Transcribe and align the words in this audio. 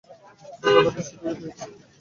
সে 0.59 0.69
কথাটি 0.75 1.01
শুধু 1.07 1.25
এই, 1.25 1.35
পেয়েছি। 1.39 1.65